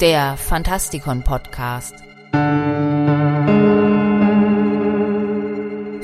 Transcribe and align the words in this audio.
der 0.00 0.36
Fantastikon 0.36 1.22
Podcast. 1.22 1.94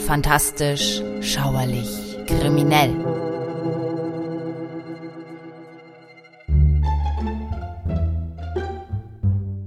Fantastisch, 0.06 1.02
schauerlich, 1.20 2.18
kriminell. 2.26 2.94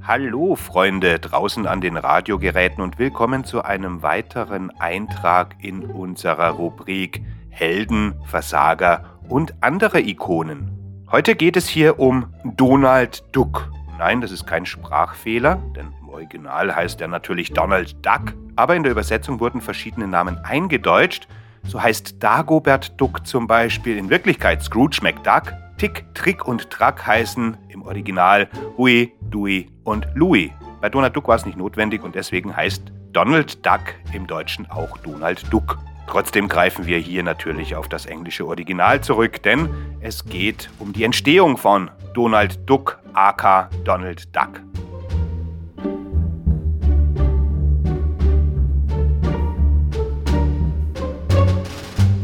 Hallo 0.02 0.56
Freunde 0.56 1.20
draußen 1.20 1.68
an 1.68 1.82
den 1.82 1.98
Radiogeräten 1.98 2.82
und 2.84 3.00
willkommen 3.00 3.44
zu 3.44 3.64
einem 3.64 4.04
weiteren 4.04 4.70
Eintrag 4.80 5.56
in 5.60 5.84
unserer 5.84 6.52
Rubrik 6.52 7.24
Helden, 7.50 8.16
Versager 8.26 9.20
und 9.28 9.54
andere 9.62 10.00
Ikonen. 10.02 11.06
Heute 11.12 11.36
geht 11.36 11.58
es 11.58 11.68
hier 11.68 12.00
um 12.00 12.34
Donald 12.44 13.24
Duck. 13.34 13.70
Nein, 13.98 14.22
das 14.22 14.32
ist 14.32 14.46
kein 14.46 14.66
Sprachfehler, 14.66 15.56
denn 15.76 15.94
im 16.02 16.10
Original 16.10 16.76
heißt 16.76 17.00
er 17.02 17.08
natürlich 17.08 17.54
Donald 17.54 17.96
Duck, 18.06 18.34
aber 18.56 18.76
in 18.76 18.84
der 18.84 18.92
Übersetzung 18.92 19.40
wurden 19.40 19.62
verschiedene 19.62 20.08
Namen 20.08 20.38
eingedeutscht. 20.40 21.28
So 21.64 21.82
heißt 21.82 22.22
Dagobert 22.22 23.00
Duck 23.00 23.26
zum 23.26 23.48
Beispiel 23.48 23.98
in 23.98 24.10
Wirklichkeit 24.10 24.62
Scrooge 24.62 25.00
McDuck. 25.02 25.54
Tick, 25.78 26.06
Trick 26.14 26.48
und 26.48 26.70
Track 26.70 27.06
heißen 27.06 27.58
im 27.70 27.82
Original 27.82 28.48
Hui, 28.78 29.12
Dewey 29.22 29.70
und 29.84 30.08
Louis. 30.14 30.52
Bei 30.82 30.90
Donald 30.90 31.16
Duck 31.16 31.28
war 31.28 31.36
es 31.36 31.46
nicht 31.46 31.58
notwendig 31.58 32.04
und 32.04 32.16
deswegen 32.16 32.56
heißt 32.56 32.92
Donald 33.12 33.66
Duck 33.66 33.82
im 34.14 34.28
Deutschen 34.28 34.70
auch 34.70 34.98
Donald 35.00 35.42
Duck. 35.52 35.78
Trotzdem 36.08 36.48
greifen 36.48 36.86
wir 36.86 36.98
hier 36.98 37.24
natürlich 37.24 37.76
auf 37.76 37.88
das 37.88 38.06
englische 38.06 38.46
Original 38.46 39.02
zurück, 39.02 39.42
denn 39.44 39.70
es 40.02 40.26
geht 40.26 40.70
um 40.80 40.94
die 40.94 41.04
Entstehung 41.04 41.58
von 41.58 41.90
Donald 42.14 42.70
Duck 42.70 43.00
aka 43.14 43.70
Donald 43.84 44.36
Duck. 44.36 44.62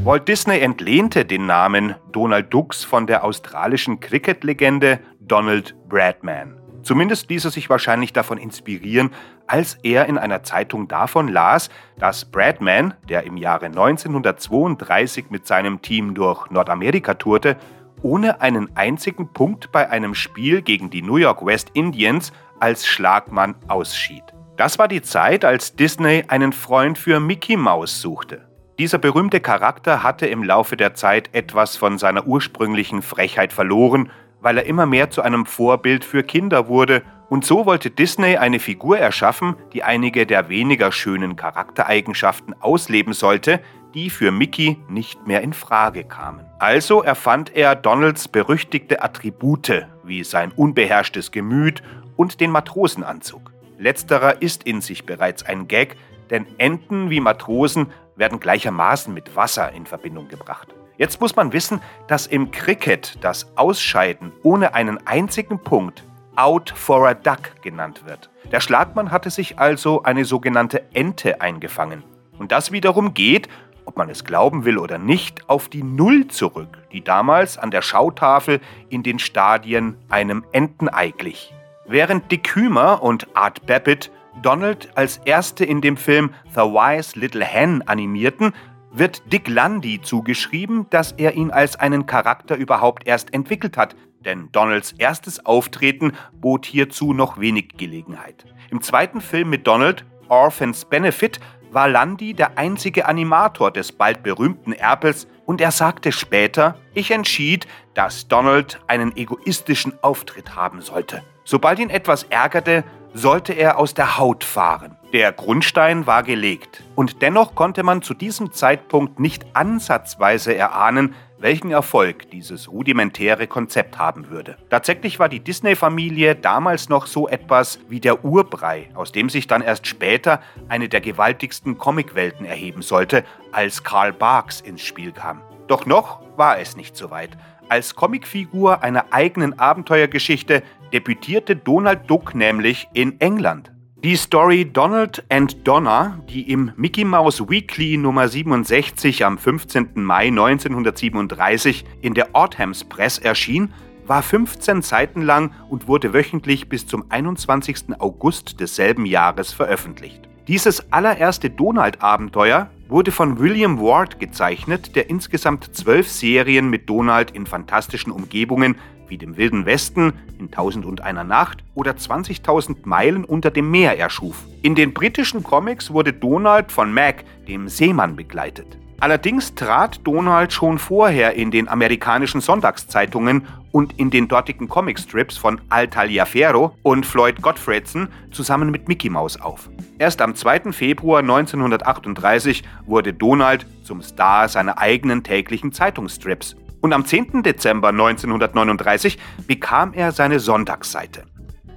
Walt 0.04 0.28
Disney 0.28 0.60
entlehnte 0.60 1.24
den 1.24 1.46
Namen 1.46 1.94
Donald 2.12 2.52
Ducks 2.52 2.84
von 2.84 3.06
der 3.06 3.24
australischen 3.24 4.00
Cricket-Legende 4.00 5.00
Donald 5.20 5.76
Bradman. 5.88 6.59
Zumindest 6.84 7.30
ließ 7.30 7.46
er 7.46 7.52
sich 7.52 7.70
wahrscheinlich 7.70 8.14
davon 8.14 8.38
inspirieren, 8.38 9.12
als 9.48 9.78
er 9.84 10.06
in 10.08 10.18
einer 10.18 10.44
Zeitung 10.44 10.88
davon 10.88 11.28
las, 11.28 11.70
dass 11.98 12.26
Bradman, 12.26 12.94
der 13.08 13.24
im 13.24 13.38
Jahre 13.38 13.66
1932 13.66 15.30
mit 15.30 15.46
seinem 15.46 15.82
Team 15.82 16.14
durch 16.14 16.50
Nordamerika 16.50 17.16
tourte, 17.16 17.58
ohne 18.02 18.42
einen 18.42 18.76
einzigen 18.76 19.34
Punkt 19.34 19.72
bei 19.72 19.90
einem 19.90 20.16
Spiel 20.16 20.62
gegen 20.62 20.90
die 20.90 21.02
New 21.02 21.18
York 21.18 21.46
West 21.46 21.72
Indians 21.74 22.32
als 22.60 22.88
Schlagmann 22.88 23.56
ausschied. 23.68 24.24
Das 24.58 24.80
war 24.80 24.88
die 24.88 25.02
Zeit, 25.02 25.46
als 25.46 25.76
Disney 25.76 26.26
einen 26.28 26.54
Freund 26.54 26.98
für 26.98 27.20
Mickey 27.20 27.56
Mouse 27.56 28.02
suchte. 28.02 28.48
Dieser 28.78 28.98
berühmte 28.98 29.42
Charakter 29.42 30.04
hatte 30.04 30.28
im 30.28 30.44
Laufe 30.44 30.78
der 30.78 30.94
Zeit 30.94 31.30
etwas 31.34 31.76
von 31.76 31.98
seiner 31.98 32.26
ursprünglichen 32.26 33.02
Frechheit 33.02 33.52
verloren 33.52 34.10
weil 34.42 34.58
er 34.58 34.66
immer 34.66 34.86
mehr 34.86 35.10
zu 35.10 35.22
einem 35.22 35.46
Vorbild 35.46 36.06
für 36.06 36.24
Kinder 36.24 36.68
wurde, 36.68 37.04
und 37.30 37.46
so 37.46 37.68
wollte 37.68 37.92
Disney 37.92 38.38
eine 38.38 38.60
Figur 38.60 38.98
erschaffen, 38.98 39.56
die 39.74 39.84
einige 39.84 40.26
der 40.26 40.50
weniger 40.50 40.92
schönen 40.92 41.36
Charaktereigenschaften 41.36 42.56
ausleben 42.60 43.14
sollte, 43.14 43.60
die 43.94 44.10
für 44.10 44.32
Mickey 44.32 44.78
nicht 44.88 45.28
mehr 45.28 45.42
in 45.42 45.54
Frage 45.54 46.04
kamen. 46.04 46.46
Also 46.58 47.04
erfand 47.04 47.56
er 47.56 47.76
Donalds 47.76 48.28
berüchtigte 48.28 49.04
Attribute, 49.04 49.88
wie 50.04 50.24
sein 50.24 50.52
unbeherrschtes 50.56 51.32
Gemüt 51.32 51.84
und 52.16 52.42
den 52.42 52.52
Matrosenanzug. 52.52 53.54
Letzterer 53.78 54.42
ist 54.42 54.64
in 54.64 54.82
sich 54.82 55.06
bereits 55.06 55.44
ein 55.44 55.68
Gag, 55.68 55.96
denn 56.30 56.46
Enten 56.58 57.10
wie 57.10 57.20
Matrosen 57.20 57.92
werden 58.16 58.40
gleichermaßen 58.40 59.14
mit 59.14 59.36
Wasser 59.36 59.72
in 59.72 59.86
Verbindung 59.86 60.28
gebracht. 60.28 60.76
Jetzt 61.00 61.22
muss 61.22 61.38
man 61.38 61.54
wissen, 61.54 61.80
dass 62.08 62.28
im 62.28 62.52
Cricket 62.52 63.20
das 63.22 63.54
Ausscheiden 63.56 64.34
ohne 64.44 64.74
einen 64.74 65.00
einzigen 65.08 65.58
Punkt 65.58 66.04
Out 66.36 66.74
for 66.76 67.08
a 67.08 67.14
Duck 67.14 67.62
genannt 67.62 68.04
wird. 68.06 68.30
Der 68.52 68.60
Schlagmann 68.60 69.10
hatte 69.10 69.30
sich 69.30 69.60
also 69.60 70.04
eine 70.04 70.26
sogenannte 70.26 70.84
Ente 70.94 71.40
eingefangen. 71.40 72.04
Und 72.38 72.52
das 72.52 72.74
wiederum 72.74 73.14
geht, 73.14 73.48
ob 73.86 73.96
man 73.96 74.10
es 74.10 74.26
glauben 74.26 74.66
will 74.66 74.78
oder 74.78 74.98
nicht, 74.98 75.50
auf 75.50 75.70
die 75.70 75.84
Null 75.84 76.28
zurück, 76.28 76.78
die 76.92 77.02
damals 77.02 77.58
an 77.58 77.72
der 77.72 77.82
Schautafel 77.82 78.60
in 78.90 79.02
den 79.02 79.20
Stadien 79.20 79.96
einem 80.10 80.44
Entenei 80.52 81.12
glich. 81.12 81.54
Während 81.88 82.30
Dick 82.30 82.54
Hümer 82.56 83.02
und 83.02 83.26
Art 83.38 83.66
Babbitt 83.66 84.12
Donald 84.42 84.90
als 84.96 85.18
erste 85.26 85.66
in 85.66 85.82
dem 85.82 85.98
Film 85.98 86.34
The 86.56 86.62
Wise 86.62 87.18
Little 87.18 87.44
Hen 87.44 87.82
animierten, 87.88 88.54
wird 88.92 89.32
Dick 89.32 89.48
Lundy 89.48 90.02
zugeschrieben, 90.02 90.88
dass 90.90 91.12
er 91.14 91.36
ihn 91.36 91.52
als 91.52 91.76
einen 91.76 92.06
Charakter 92.06 92.56
überhaupt 92.56 93.08
erst 93.08 93.34
entwickelt 93.34 93.78
hat, 93.78 93.96
denn 94.26 94.52
Donalds 94.52 94.94
erstes 94.98 95.46
Auftreten 95.46 96.14
bot 96.34 96.66
hierzu 96.66 97.14
noch 97.14 97.40
wenig 97.40 97.78
Gelegenheit. 97.78 98.46
Im 98.70 98.82
zweiten 98.82 99.22
Film 99.22 99.50
mit 99.50 99.66
Donald, 99.68 100.06
Orphan's 100.28 100.86
Benefit, 100.86 101.40
war 101.72 101.88
Lundy 101.88 102.34
der 102.34 102.58
einzige 102.58 103.08
Animator 103.08 103.72
des 103.72 103.92
bald 103.92 104.24
berühmten 104.24 104.74
Erpels 104.74 105.28
und 105.46 105.62
er 105.62 105.72
sagte 105.72 106.12
später, 106.12 106.76
ich 106.94 107.12
entschied, 107.12 107.68
dass 107.94 108.28
Donald 108.28 108.80
einen 108.88 109.16
egoistischen 109.16 109.94
Auftritt 110.02 110.56
haben 110.56 110.82
sollte. 110.82 111.24
Sobald 111.44 111.80
ihn 111.80 111.90
etwas 111.90 112.24
ärgerte, 112.24 112.84
sollte 113.14 113.54
er 113.54 113.78
aus 113.78 113.94
der 113.94 114.18
Haut 114.18 114.44
fahren. 114.44 114.98
Der 115.14 115.32
Grundstein 115.32 116.06
war 116.06 116.24
gelegt. 116.24 116.84
Und 116.96 117.22
dennoch 117.22 117.56
konnte 117.56 117.84
man 117.84 118.02
zu 118.02 118.14
diesem 118.14 118.52
Zeitpunkt 118.52 119.20
nicht 119.20 119.46
ansatzweise 119.54 120.56
erahnen, 120.56 121.16
welchen 121.40 121.72
Erfolg 121.72 122.30
dieses 122.32 122.70
rudimentäre 122.70 123.48
Konzept 123.48 123.98
haben 123.98 124.30
würde. 124.30 124.58
Tatsächlich 124.70 125.20
war 125.20 125.30
die 125.30 125.40
Disney-Familie 125.40 126.36
damals 126.36 126.90
noch 126.90 127.08
so 127.08 127.28
etwas 127.28 127.80
wie 127.88 128.00
der 128.00 128.24
Urbrei, 128.26 128.90
aus 128.94 129.12
dem 129.12 129.30
sich 129.30 129.48
dann 129.48 129.62
erst 129.62 129.88
später 129.88 130.42
eine 130.68 130.90
der 130.90 131.02
gewaltigsten 131.02 131.78
Comicwelten 131.78 132.46
erheben 132.46 132.82
sollte, 132.82 133.24
als 133.52 133.84
Karl 133.84 134.14
Barks 134.14 134.62
ins 134.62 134.82
Spiel 134.82 135.12
kam. 135.12 135.42
Doch 135.68 135.86
noch 135.86 136.20
war 136.36 136.60
es 136.60 136.76
nicht 136.76 136.98
so 136.98 137.10
weit. 137.10 137.38
Als 137.70 137.96
Comicfigur 137.96 138.82
einer 138.82 139.06
eigenen 139.12 139.60
Abenteuergeschichte 139.60 140.64
debütierte 140.92 141.56
Donald 141.56 142.10
Duck 142.10 142.34
nämlich 142.34 142.88
in 142.94 143.22
England. 143.22 143.72
Die 144.04 144.16
Story 144.16 144.66
Donald 144.66 145.24
and 145.30 145.68
Donna, 145.68 146.20
die 146.28 146.52
im 146.52 146.72
Mickey 146.78 147.06
Mouse 147.06 147.48
Weekly 147.48 147.98
Nummer 147.98 148.28
67 148.28 149.24
am 149.24 149.38
15. 149.38 149.90
Mai 149.96 150.30
1937 150.30 151.86
in 152.02 152.16
der 152.16 152.30
Oldhams 152.34 152.86
Press 152.86 153.20
erschien, 153.20 153.72
war 154.08 154.24
15 154.24 154.82
Seiten 154.82 155.22
lang 155.22 155.52
und 155.70 155.88
wurde 155.88 156.12
wöchentlich 156.12 156.70
bis 156.70 156.88
zum 156.88 157.06
21. 157.10 158.00
August 158.00 158.60
desselben 158.60 159.06
Jahres 159.06 159.54
veröffentlicht. 159.54 160.28
Dieses 160.48 160.92
allererste 160.92 161.52
Donald-Abenteuer 161.52 162.72
wurde 162.90 163.12
von 163.12 163.40
William 163.40 163.80
Ward 163.80 164.20
gezeichnet, 164.20 164.96
der 164.96 165.10
insgesamt 165.10 165.76
zwölf 165.76 166.10
Serien 166.10 166.70
mit 166.70 166.90
Donald 166.90 167.32
in 167.32 167.46
fantastischen 167.46 168.12
Umgebungen 168.12 168.76
wie 169.08 169.18
dem 169.18 169.38
Wilden 169.38 169.66
Westen 169.66 170.14
in 170.40 170.52
Tausend 170.52 170.86
und 170.86 171.02
einer 171.02 171.24
Nacht 171.24 171.64
oder 171.74 171.92
20.000 171.92 172.78
Meilen 172.84 173.26
unter 173.26 173.52
dem 173.52 173.72
Meer 173.72 173.98
erschuf. 173.98 174.46
In 174.62 174.76
den 174.76 174.94
britischen 174.94 175.44
Comics 175.44 175.92
wurde 175.92 176.14
Donald 176.14 176.72
von 176.72 176.94
Mac, 176.94 177.24
dem 177.48 177.68
Seemann, 177.68 178.16
begleitet. 178.16 178.78
Allerdings 179.02 179.56
trat 179.56 180.06
Donald 180.06 180.52
schon 180.52 180.78
vorher 180.78 181.34
in 181.36 181.52
den 181.52 181.70
amerikanischen 181.70 182.42
Sonntagszeitungen 182.42 183.48
und 183.72 183.98
in 183.98 184.10
den 184.10 184.28
dortigen 184.28 184.68
Comicstrips 184.68 185.38
von 185.38 185.62
Al 185.70 185.88
Taliaferro 185.88 186.76
und 186.84 187.06
Floyd 187.06 187.42
Gottfredson 187.42 188.10
zusammen 188.32 188.72
mit 188.72 188.90
Mickey 188.90 189.10
Mouse 189.10 189.40
auf. 189.40 189.70
Erst 190.00 190.22
am 190.22 190.36
2. 190.36 190.74
Februar 190.74 191.20
1938 191.20 192.64
wurde 192.86 193.14
Donald 193.14 193.66
zum 193.84 194.02
Star 194.02 194.50
seiner 194.50 194.78
eigenen 194.78 195.24
täglichen 195.24 195.72
Zeitungsstrips 195.72 196.58
und 196.82 196.92
am 196.92 197.06
10. 197.06 197.44
Dezember 197.44 197.90
1939 197.90 199.18
bekam 199.48 199.94
er 199.94 200.12
seine 200.12 200.42
Sonntagsseite. 200.42 201.24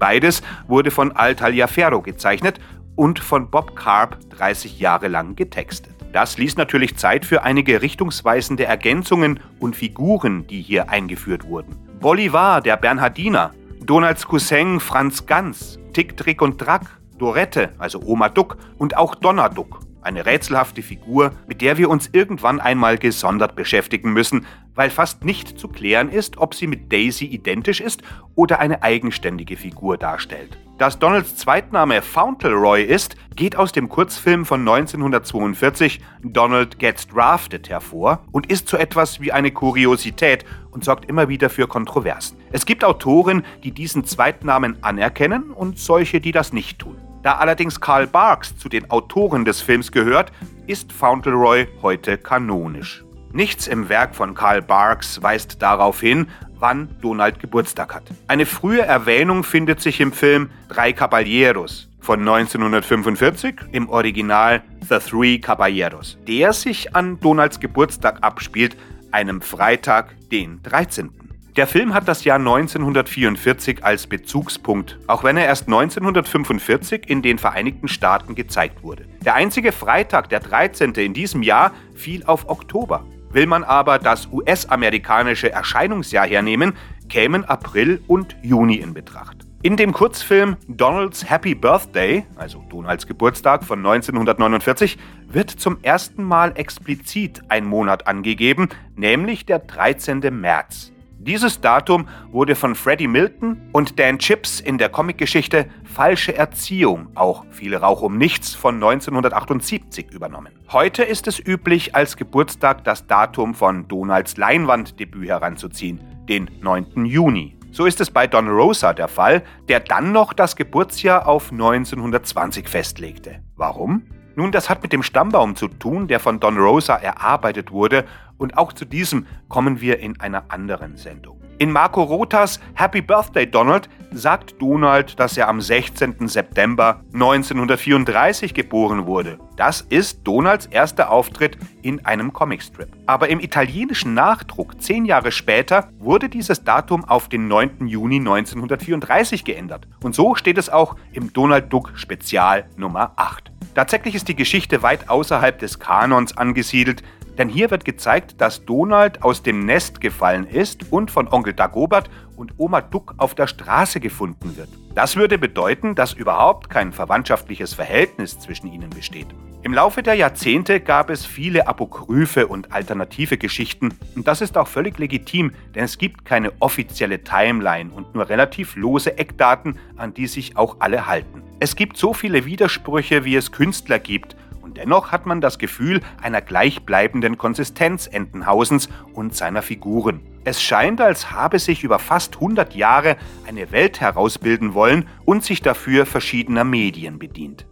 Beides 0.00 0.42
wurde 0.66 0.90
von 0.90 1.12
Al 1.12 1.36
Taliaferro 1.36 2.02
gezeichnet 2.02 2.58
und 2.96 3.20
von 3.20 3.48
Bob 3.48 3.76
Carp 3.76 4.18
30 4.30 4.80
Jahre 4.80 5.06
lang 5.06 5.36
getextet. 5.36 6.01
Das 6.12 6.36
ließ 6.36 6.56
natürlich 6.56 6.96
Zeit 6.96 7.24
für 7.24 7.42
einige 7.42 7.80
richtungsweisende 7.80 8.64
Ergänzungen 8.66 9.40
und 9.58 9.74
Figuren, 9.74 10.46
die 10.46 10.60
hier 10.60 10.90
eingeführt 10.90 11.44
wurden. 11.46 11.74
Bolivar, 12.00 12.60
der 12.60 12.76
Bernhardiner, 12.76 13.52
Donalds 13.80 14.26
Cousin 14.26 14.78
Franz 14.78 15.24
Ganz, 15.26 15.78
Tick, 15.94 16.16
Trick 16.16 16.42
und 16.42 16.58
Track, 16.58 16.82
Dorette, 17.18 17.70
also 17.78 18.00
Oma 18.04 18.28
Duck 18.28 18.58
und 18.78 18.96
auch 18.96 19.14
Donner 19.14 19.48
Duck. 19.48 19.80
Eine 20.02 20.26
rätselhafte 20.26 20.82
Figur, 20.82 21.32
mit 21.46 21.60
der 21.60 21.78
wir 21.78 21.88
uns 21.88 22.10
irgendwann 22.12 22.58
einmal 22.58 22.98
gesondert 22.98 23.54
beschäftigen 23.54 24.12
müssen, 24.12 24.46
weil 24.74 24.90
fast 24.90 25.24
nicht 25.24 25.58
zu 25.58 25.68
klären 25.68 26.10
ist, 26.10 26.38
ob 26.38 26.54
sie 26.54 26.66
mit 26.66 26.92
Daisy 26.92 27.24
identisch 27.26 27.80
ist 27.80 28.02
oder 28.34 28.58
eine 28.58 28.82
eigenständige 28.82 29.56
Figur 29.56 29.96
darstellt. 29.96 30.58
Dass 30.78 30.98
Donalds 30.98 31.36
Zweitname 31.36 32.02
Fauntleroy 32.02 32.82
ist, 32.82 33.14
geht 33.36 33.54
aus 33.54 33.70
dem 33.70 33.88
Kurzfilm 33.88 34.44
von 34.44 34.60
1942 34.62 36.00
Donald 36.24 36.80
Gets 36.80 37.06
Drafted 37.06 37.68
hervor 37.68 38.24
und 38.32 38.50
ist 38.50 38.68
so 38.68 38.76
etwas 38.76 39.20
wie 39.20 39.30
eine 39.30 39.52
Kuriosität 39.52 40.44
und 40.72 40.82
sorgt 40.82 41.04
immer 41.04 41.28
wieder 41.28 41.48
für 41.48 41.68
Kontroversen. 41.68 42.38
Es 42.50 42.66
gibt 42.66 42.82
Autoren, 42.82 43.44
die 43.62 43.70
diesen 43.70 44.04
Zweitnamen 44.04 44.82
anerkennen 44.82 45.52
und 45.52 45.78
solche, 45.78 46.20
die 46.20 46.32
das 46.32 46.52
nicht 46.52 46.80
tun. 46.80 46.96
Da 47.22 47.36
allerdings 47.36 47.80
Karl 47.80 48.08
Barks 48.08 48.56
zu 48.58 48.68
den 48.68 48.90
Autoren 48.90 49.44
des 49.44 49.60
Films 49.60 49.92
gehört, 49.92 50.32
ist 50.66 50.92
Fauntleroy 50.92 51.68
heute 51.80 52.18
kanonisch. 52.18 53.04
Nichts 53.32 53.68
im 53.68 53.88
Werk 53.88 54.14
von 54.14 54.34
Karl 54.34 54.60
Barks 54.60 55.22
weist 55.22 55.62
darauf 55.62 56.00
hin, 56.00 56.26
wann 56.58 56.88
Donald 57.00 57.38
Geburtstag 57.38 57.94
hat. 57.94 58.02
Eine 58.26 58.44
frühe 58.44 58.82
Erwähnung 58.82 59.44
findet 59.44 59.80
sich 59.80 60.00
im 60.00 60.12
Film 60.12 60.50
Drei 60.68 60.92
Caballeros 60.92 61.88
von 62.00 62.20
1945, 62.20 63.54
im 63.70 63.88
Original 63.88 64.62
The 64.88 64.98
Three 64.98 65.38
Caballeros, 65.38 66.18
der 66.26 66.52
sich 66.52 66.96
an 66.96 67.20
Donalds 67.20 67.60
Geburtstag 67.60 68.18
abspielt, 68.22 68.76
einem 69.12 69.40
Freitag, 69.40 70.16
den 70.30 70.60
13. 70.64 71.10
Der 71.56 71.66
Film 71.66 71.92
hat 71.92 72.08
das 72.08 72.24
Jahr 72.24 72.38
1944 72.38 73.84
als 73.84 74.06
Bezugspunkt, 74.06 74.98
auch 75.06 75.22
wenn 75.22 75.36
er 75.36 75.44
erst 75.44 75.66
1945 75.66 77.10
in 77.10 77.20
den 77.20 77.36
Vereinigten 77.36 77.88
Staaten 77.88 78.34
gezeigt 78.34 78.82
wurde. 78.82 79.04
Der 79.22 79.34
einzige 79.34 79.70
Freitag, 79.70 80.30
der 80.30 80.40
13. 80.40 80.94
in 80.94 81.12
diesem 81.12 81.42
Jahr, 81.42 81.72
fiel 81.94 82.24
auf 82.24 82.48
Oktober. 82.48 83.04
Will 83.32 83.46
man 83.46 83.64
aber 83.64 83.98
das 83.98 84.28
US-amerikanische 84.32 85.52
Erscheinungsjahr 85.52 86.26
hernehmen, 86.26 86.72
kämen 87.10 87.44
April 87.44 88.00
und 88.06 88.34
Juni 88.42 88.76
in 88.76 88.94
Betracht. 88.94 89.36
In 89.60 89.76
dem 89.76 89.92
Kurzfilm 89.92 90.56
Donald's 90.68 91.28
Happy 91.28 91.54
Birthday, 91.54 92.24
also 92.36 92.64
Donalds 92.70 93.06
Geburtstag 93.06 93.62
von 93.62 93.80
1949, 93.80 94.96
wird 95.28 95.50
zum 95.50 95.82
ersten 95.82 96.24
Mal 96.24 96.52
explizit 96.54 97.42
ein 97.48 97.66
Monat 97.66 98.06
angegeben, 98.06 98.70
nämlich 98.96 99.44
der 99.44 99.58
13. 99.58 100.20
März. 100.30 100.91
Dieses 101.24 101.60
Datum 101.60 102.08
wurde 102.32 102.56
von 102.56 102.74
Freddie 102.74 103.06
Milton 103.06 103.70
und 103.70 104.00
Dan 104.00 104.18
Chips 104.18 104.58
in 104.58 104.76
der 104.76 104.88
Comicgeschichte 104.88 105.66
Falsche 105.84 106.36
Erziehung, 106.36 107.10
auch 107.14 107.44
Viel 107.52 107.76
Rauch 107.76 108.02
um 108.02 108.18
Nichts 108.18 108.56
von 108.56 108.74
1978 108.74 110.12
übernommen. 110.12 110.52
Heute 110.72 111.04
ist 111.04 111.28
es 111.28 111.38
üblich, 111.38 111.94
als 111.94 112.16
Geburtstag 112.16 112.82
das 112.82 113.06
Datum 113.06 113.54
von 113.54 113.86
Donalds 113.86 114.36
Leinwanddebüt 114.36 115.28
heranzuziehen, 115.28 116.00
den 116.28 116.50
9. 116.60 117.06
Juni. 117.06 117.56
So 117.70 117.86
ist 117.86 118.00
es 118.00 118.10
bei 118.10 118.26
Don 118.26 118.48
Rosa 118.48 118.92
der 118.92 119.06
Fall, 119.06 119.44
der 119.68 119.78
dann 119.78 120.10
noch 120.10 120.32
das 120.32 120.56
Geburtsjahr 120.56 121.28
auf 121.28 121.52
1920 121.52 122.68
festlegte. 122.68 123.44
Warum? 123.54 124.02
Nun, 124.34 124.50
das 124.50 124.70
hat 124.70 124.82
mit 124.82 124.92
dem 124.92 125.02
Stammbaum 125.02 125.56
zu 125.56 125.68
tun, 125.68 126.08
der 126.08 126.18
von 126.18 126.40
Don 126.40 126.56
Rosa 126.56 126.96
erarbeitet 126.96 127.70
wurde, 127.70 128.06
und 128.42 128.58
auch 128.58 128.72
zu 128.72 128.84
diesem 128.84 129.26
kommen 129.48 129.80
wir 129.80 130.00
in 130.00 130.20
einer 130.20 130.44
anderen 130.48 130.96
Sendung. 130.96 131.42
In 131.58 131.70
Marco 131.70 132.02
Rotas 132.02 132.58
Happy 132.74 133.00
Birthday 133.00 133.48
Donald 133.48 133.88
sagt 134.10 134.60
Donald, 134.60 135.20
dass 135.20 135.36
er 135.36 135.48
am 135.48 135.60
16. 135.60 136.26
September 136.26 137.04
1934 137.12 138.52
geboren 138.52 139.06
wurde. 139.06 139.38
Das 139.56 139.82
ist 139.82 140.22
Donalds 140.24 140.66
erster 140.66 141.10
Auftritt 141.10 141.56
in 141.82 142.04
einem 142.04 142.32
Comicstrip. 142.32 142.88
Aber 143.06 143.28
im 143.28 143.38
italienischen 143.38 144.12
Nachdruck 144.12 144.82
zehn 144.82 145.04
Jahre 145.04 145.30
später 145.30 145.88
wurde 145.98 146.28
dieses 146.28 146.64
Datum 146.64 147.04
auf 147.04 147.28
den 147.28 147.46
9. 147.46 147.86
Juni 147.86 148.16
1934 148.16 149.44
geändert. 149.44 149.86
Und 150.02 150.16
so 150.16 150.34
steht 150.34 150.58
es 150.58 150.68
auch 150.68 150.96
im 151.12 151.32
Donald 151.32 151.72
Duck 151.72 151.92
Spezial 151.94 152.64
Nummer 152.76 153.12
8. 153.16 153.52
Tatsächlich 153.74 154.14
ist 154.14 154.28
die 154.28 154.36
Geschichte 154.36 154.82
weit 154.82 155.08
außerhalb 155.08 155.58
des 155.58 155.78
Kanons 155.78 156.36
angesiedelt, 156.36 157.02
denn 157.38 157.48
hier 157.48 157.70
wird 157.70 157.84
gezeigt, 157.84 158.40
dass 158.40 158.64
Donald 158.64 159.22
aus 159.22 159.42
dem 159.42 159.64
Nest 159.64 160.00
gefallen 160.00 160.46
ist 160.46 160.92
und 160.92 161.10
von 161.10 161.28
Onkel 161.28 161.54
Dagobert 161.54 162.10
und 162.36 162.54
Oma 162.58 162.80
Duck 162.80 163.14
auf 163.18 163.34
der 163.34 163.46
Straße 163.46 164.00
gefunden 164.00 164.56
wird. 164.56 164.68
Das 164.94 165.16
würde 165.16 165.38
bedeuten, 165.38 165.94
dass 165.94 166.12
überhaupt 166.12 166.68
kein 166.68 166.92
verwandtschaftliches 166.92 167.72
Verhältnis 167.72 168.38
zwischen 168.38 168.70
ihnen 168.70 168.90
besteht. 168.90 169.28
Im 169.62 169.72
Laufe 169.72 170.02
der 170.02 170.14
Jahrzehnte 170.14 170.80
gab 170.80 171.08
es 171.08 171.24
viele 171.24 171.68
Apokryphe 171.68 172.48
und 172.48 172.72
alternative 172.72 173.38
Geschichten 173.38 173.94
und 174.16 174.26
das 174.26 174.40
ist 174.40 174.58
auch 174.58 174.66
völlig 174.66 174.98
legitim, 174.98 175.52
denn 175.74 175.84
es 175.84 175.98
gibt 175.98 176.24
keine 176.24 176.52
offizielle 176.60 177.22
Timeline 177.22 177.90
und 177.90 178.14
nur 178.14 178.28
relativ 178.28 178.74
lose 178.76 179.16
Eckdaten, 179.16 179.78
an 179.96 180.12
die 180.14 180.26
sich 180.26 180.56
auch 180.56 180.76
alle 180.80 181.06
halten. 181.06 181.42
Es 181.60 181.76
gibt 181.76 181.96
so 181.96 182.12
viele 182.12 182.44
Widersprüche, 182.44 183.24
wie 183.24 183.36
es 183.36 183.52
Künstler 183.52 184.00
gibt 184.00 184.36
und 184.62 184.76
dennoch 184.76 185.12
hat 185.12 185.26
man 185.26 185.40
das 185.40 185.58
Gefühl 185.58 186.00
einer 186.22 186.40
gleichbleibenden 186.40 187.36
Konsistenz 187.36 188.06
Entenhausens 188.06 188.88
und 189.12 189.34
seiner 189.34 189.62
Figuren. 189.62 190.20
Es 190.44 190.62
scheint, 190.62 191.00
als 191.00 191.30
habe 191.30 191.58
sich 191.58 191.84
über 191.84 191.98
fast 191.98 192.36
100 192.36 192.74
Jahre 192.74 193.16
eine 193.46 193.70
Welt 193.72 194.00
herausbilden 194.00 194.74
wollen 194.74 195.08
und 195.24 195.44
sich 195.44 195.62
dafür 195.62 196.06
verschiedener 196.06 196.64
Medien 196.64 197.18
bedient. 197.18 197.66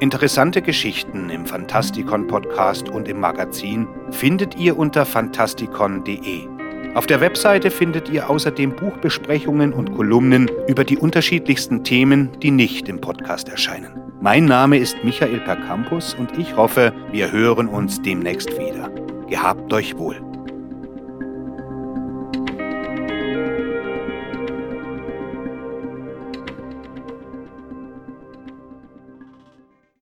Interessante 0.00 0.62
Geschichten 0.62 1.28
im 1.28 1.44
Fantastikon 1.44 2.28
Podcast 2.28 2.88
und 2.88 3.08
im 3.08 3.18
Magazin 3.18 3.88
findet 4.10 4.56
ihr 4.56 4.78
unter 4.78 5.04
fantastikon.de. 5.04 6.46
Auf 6.94 7.06
der 7.06 7.20
Webseite 7.20 7.72
findet 7.72 8.08
ihr 8.08 8.30
außerdem 8.30 8.76
Buchbesprechungen 8.76 9.72
und 9.72 9.94
Kolumnen 9.96 10.48
über 10.68 10.84
die 10.84 10.98
unterschiedlichsten 10.98 11.82
Themen, 11.82 12.30
die 12.40 12.52
nicht 12.52 12.88
im 12.88 13.00
Podcast 13.00 13.48
erscheinen. 13.48 14.07
Mein 14.20 14.46
Name 14.46 14.78
ist 14.78 15.04
Michael 15.04 15.38
Percampus 15.38 16.14
und 16.14 16.36
ich 16.36 16.56
hoffe, 16.56 16.92
wir 17.12 17.30
hören 17.30 17.68
uns 17.68 18.02
demnächst 18.02 18.50
wieder. 18.58 18.90
Gehabt 19.28 19.72
euch 19.72 19.96
wohl. 19.96 20.27